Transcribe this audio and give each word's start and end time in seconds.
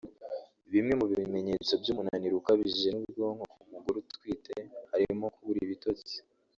Bimwe 0.71 0.93
mu 0.99 1.05
bimenyetso 1.11 1.71
by’umunaniro 1.81 2.35
ukabije 2.37 2.87
w’ubwonko 2.95 3.43
ku 3.55 3.63
mugore 3.71 3.97
utwite 4.03 4.55
harimo 4.91 5.25
kubura 5.35 5.59
ibitosti 5.67 6.15